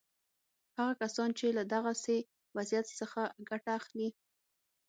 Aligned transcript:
هغه 0.77 0.93
کسان 1.01 1.29
چې 1.39 1.47
له 1.57 1.63
دغسې 1.73 2.17
وضعیت 2.55 2.87
څخه 2.99 3.21
ګټه 3.49 3.71
اخلي. 3.79 4.09